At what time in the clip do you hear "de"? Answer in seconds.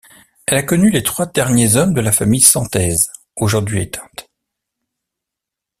1.93-2.01